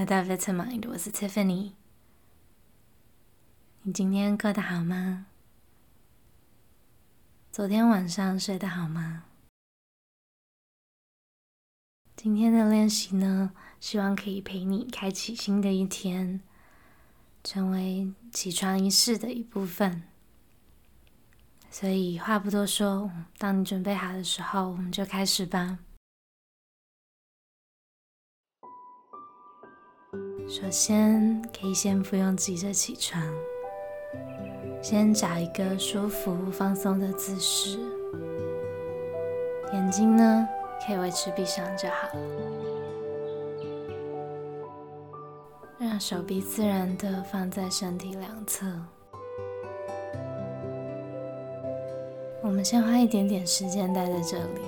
[0.00, 1.72] 来到 Vitamind，我是 Tiffany。
[3.82, 5.26] 你今天过得好吗？
[7.52, 9.24] 昨天晚上睡得好吗？
[12.16, 16.40] 今天的练习呢，希望可以陪你开启新的一天，
[17.44, 20.04] 成为起床仪式的一部分。
[21.70, 25.80] 所以话不多说，当你准备好的时候，我们就开始吧。
[30.50, 33.22] 首先，可以先不用急着起床，
[34.82, 37.78] 先找一个舒服、放松的姿势，
[39.72, 40.48] 眼睛呢
[40.84, 42.20] 可以维持闭上就好了，
[45.78, 48.66] 让手臂自然的放在身体两侧。
[52.42, 54.62] 我们先花一点点时间待在这里，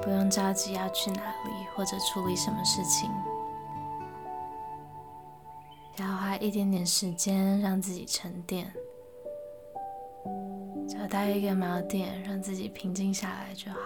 [0.00, 3.10] 不用着急要去哪里或者处理什么事情。
[6.42, 8.66] 一点点时间让自己沉淀，
[10.88, 13.78] 找到一个锚点，让自己平静下来就好。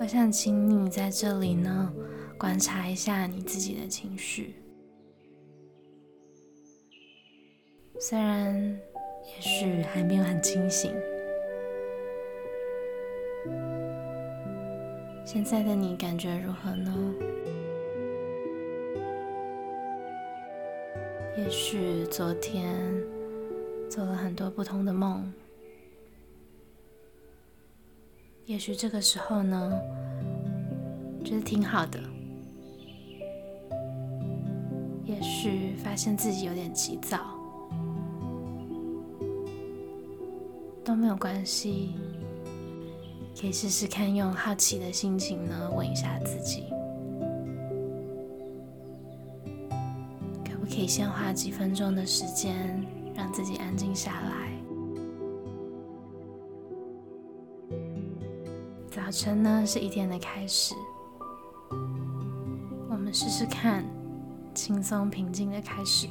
[0.00, 1.94] 我想请你在这里呢，
[2.36, 4.56] 观察一下你自己的情绪。
[8.00, 8.52] 虽然
[9.36, 10.92] 也许还没有很清醒。
[15.24, 16.92] 现在的你感觉如何呢？
[21.38, 22.76] 也许昨天
[23.88, 25.32] 做了很多不同的梦，
[28.44, 29.72] 也许这个时候呢，
[31.24, 31.98] 觉得挺好的，
[35.04, 37.18] 也许发现自己有点急躁，
[40.84, 41.94] 都没有关系。
[43.42, 46.66] 可以试试看，用好奇的心情呢，问一下自己，
[50.44, 52.86] 可不可以先花几分钟的时间，
[53.16, 54.52] 让自己安静下来？
[58.92, 60.76] 早晨呢，是一天的开始，
[62.88, 63.84] 我们试试看，
[64.54, 66.06] 轻松平静的开始。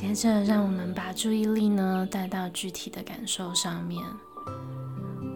[0.00, 4.00] 接着，让我们把注意力呢带到具体的感受上面。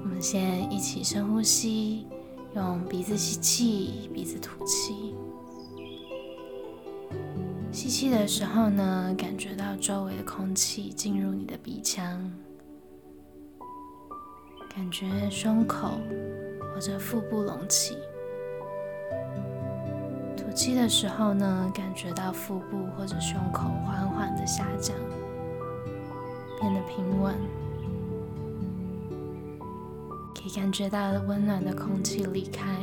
[0.05, 2.07] 我们先一起深呼吸，
[2.55, 5.17] 用鼻子吸气，鼻子吐气。
[7.73, 12.33] 吸气的时候呢，感觉到周围的空气进入你的鼻腔，
[14.73, 15.99] 感觉胸口
[16.73, 17.97] 或者腹部隆起。
[20.53, 24.95] 吐气的时候呢，感觉到腹部或者胸口缓缓的下降，
[26.61, 27.35] 变得平稳，
[30.35, 32.77] 可以感觉到温暖的空气离开。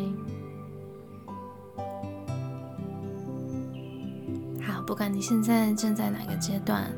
[4.64, 6.92] 好，不管你现在正在哪个阶段，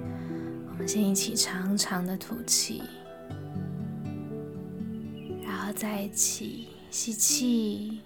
[0.69, 2.81] 我们先一起长长的吐气，
[5.43, 7.99] 然后再一起吸气。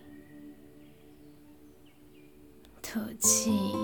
[2.96, 3.76] 吐气，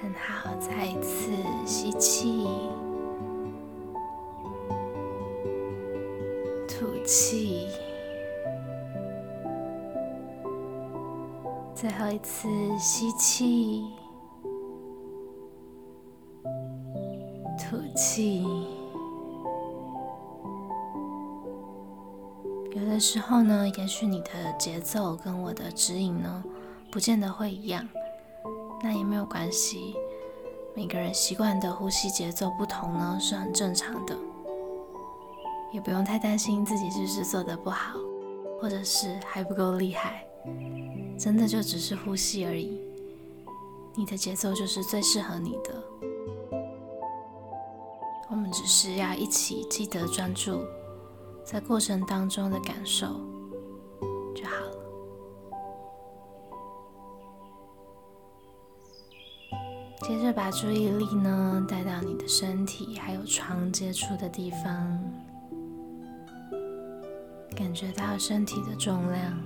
[0.00, 1.30] 很好，再一次
[1.66, 2.48] 吸气，
[6.66, 7.68] 吐气，
[11.74, 13.84] 最后一次吸气，
[17.58, 18.75] 吐气。
[22.76, 26.44] 有的时候呢，也许你的节奏跟我的指引呢，
[26.92, 27.88] 不见得会一样，
[28.82, 29.94] 那也没有关系。
[30.74, 34.14] 每个人习惯的呼吸节奏不同呢，是很正常的，
[35.72, 37.94] 也不用太担心自己是不是做得不好，
[38.60, 40.26] 或者是还不够厉害，
[41.18, 42.78] 真的就只是呼吸而已。
[43.94, 45.82] 你的节奏就是最适合你的，
[48.28, 50.62] 我们只是要一起记得专注。
[51.46, 53.06] 在过程当中的感受
[54.34, 54.72] 就好了。
[60.02, 65.00] 接着把注意力呢带到你的身体还有床接触的地方，
[67.54, 69.40] 感觉到身体的重量，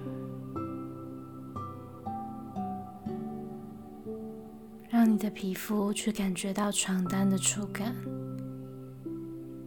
[4.89, 7.95] 让你的皮肤去感觉到床单的触感、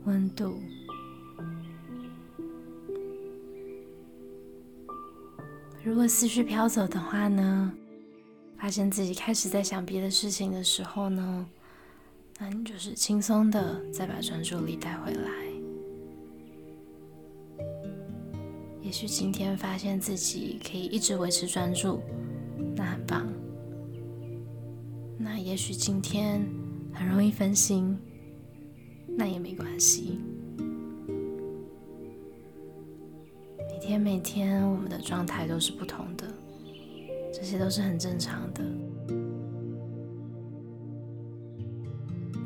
[0.06, 0.60] 温度。
[5.86, 7.74] 如果思绪飘走的话呢，
[8.58, 11.46] 发现自己开始在想别的事情的时候呢，
[12.40, 15.30] 那你就是轻松的再把专注力带回来。
[18.82, 22.02] 也许今天发现自己可以一直维持专注，
[22.78, 23.28] 那很棒。
[25.18, 26.42] 那也许今天
[26.94, 27.98] 很容易分心，
[29.18, 30.22] 那也没关系。
[34.24, 36.26] 天每天我们的状态都是不同的，
[37.32, 38.64] 这些都是很正常的。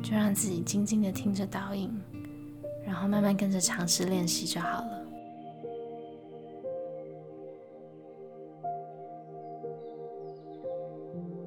[0.02, 1.90] 就让自己静静的听着导引，
[2.84, 5.06] 然后慢慢跟着尝试练习就好了。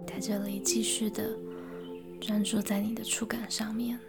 [0.07, 1.29] 在这里继续的
[2.21, 3.99] 专注在你的触感上面。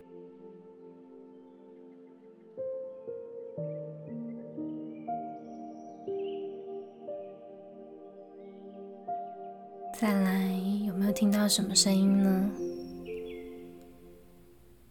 [10.02, 10.50] 再来，
[10.84, 12.50] 有没有听到什么声音呢？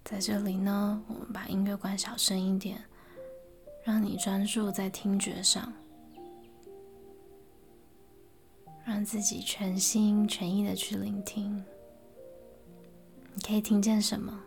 [0.05, 2.81] 在这里呢，我们把音乐关小声一点，
[3.83, 5.73] 让你专注在听觉上。
[8.85, 11.61] 让自己全心全意的去聆听，
[13.33, 14.41] 你可以听见什么？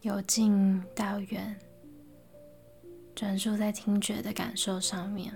[0.00, 1.54] 由近到远，
[3.18, 5.34] 专注在听觉的感受上面，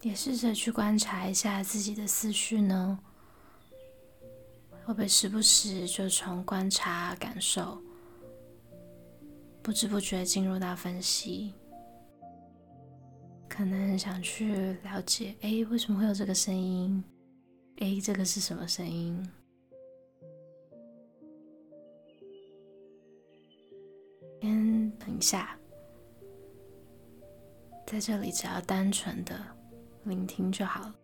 [0.00, 2.98] 也试着去观察一下自己的思绪呢。
[4.86, 7.78] 会不会时不时就从观察、感受，
[9.60, 11.52] 不知不觉进入到分析？
[13.46, 17.04] 可能想去了解，哎，为什么会有这个声音？
[17.76, 19.22] 哎，这个是什么声音？
[25.16, 25.58] 一下，
[27.86, 29.34] 在这里只要单纯的
[30.04, 30.94] 聆听就好了。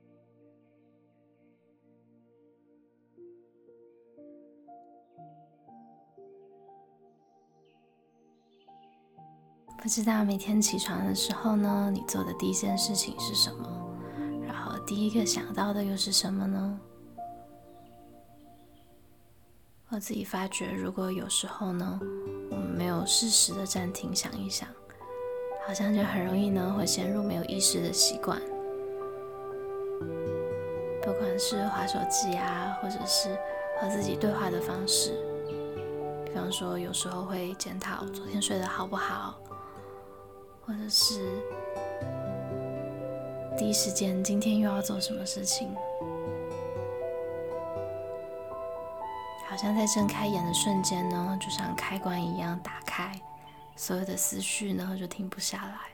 [9.79, 13.97] 不知道每天起床的时候呢，你做的第一件事情是什么？
[14.47, 16.81] 然后第一个想到的又是什么呢？
[19.89, 22.01] 我自己发觉，如果有时候呢，
[22.73, 24.69] 没有适时的暂停想一想，
[25.67, 28.41] 好像就很容易呢会陷入没有意识的习惯。
[31.03, 33.37] 不管是滑手机啊，或者是
[33.81, 35.13] 和自己对话的方式，
[36.25, 39.39] 比方说有时候会检讨昨天睡得好不好。
[40.65, 41.29] 或者是
[43.59, 45.69] 第一时间，今天又要做什么事情？
[49.63, 53.17] 像在睁开眼的瞬间呢，就像开关一样打开，
[53.77, 55.93] 所有的思绪呢就停不下来，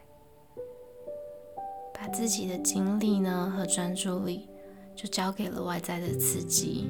[1.92, 4.48] 把自己的精力呢和专注力
[4.96, 6.88] 就交给了外在的刺激。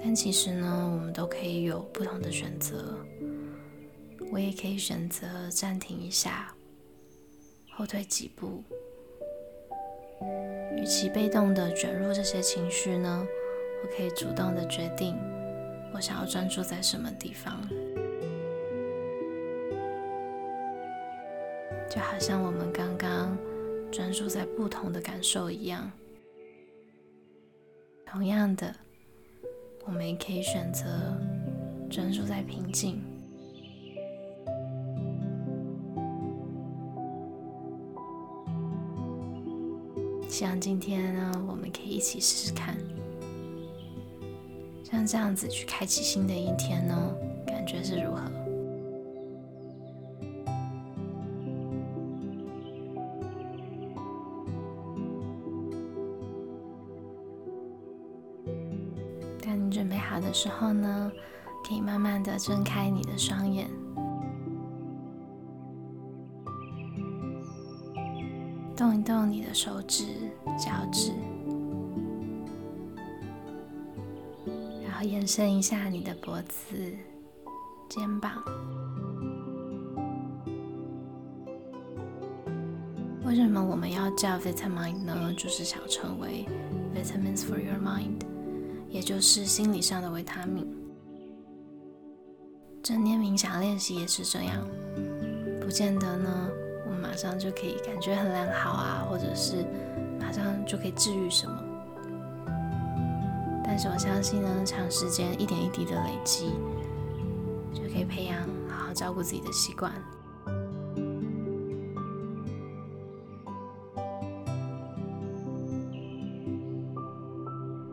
[0.00, 2.96] 但其实呢，我们都可以有不同的选择。
[4.30, 6.54] 我也可以选择暂停一下，
[7.72, 8.62] 后退几步。
[10.76, 13.26] 与其被动的卷入这些情绪呢，
[13.82, 15.16] 我可以主动的决定，
[15.94, 17.60] 我想要专注在什么地方。
[21.90, 23.36] 就好像我们刚刚
[23.90, 25.90] 专注在不同的感受一样，
[28.06, 28.74] 同样的。
[29.84, 30.86] 我们也可以选择
[31.90, 33.02] 专注在平静。
[40.32, 42.74] 希望今天呢，我们可以一起试试看，
[44.82, 47.14] 像这样子去开启新的一天呢，
[47.46, 48.22] 感觉是如何？
[59.42, 61.12] 当你准备好的时候呢，
[61.68, 63.68] 可以慢慢的睁开你的双眼，
[69.52, 70.04] 手指、
[70.58, 71.12] 脚趾，
[74.82, 76.74] 然后延伸一下你的脖子、
[77.88, 78.42] 肩膀。
[83.24, 85.32] 为什么我们要叫 Vitamin 呢？
[85.36, 86.46] 就是想成为
[86.94, 88.20] Vitamins for your mind。
[88.90, 90.66] 也就是心理上的维他命，
[92.82, 94.62] 正念冥想练习也是这样，
[95.62, 96.50] 不见得呢，
[97.02, 99.66] 马上就可以感觉很良好啊，或者是
[100.20, 101.62] 马上就可以治愈什么。
[103.64, 106.52] 但是我相信呢，长时间一点一滴的累积，
[107.72, 109.92] 就可以培养好好照顾自己的习惯。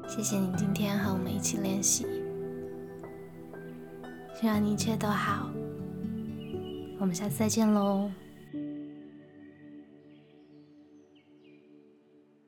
[0.07, 2.05] 谢谢你今天和我们一起练习，
[4.39, 5.49] 希望你一切都好。
[6.99, 8.11] 我们下次再见喽。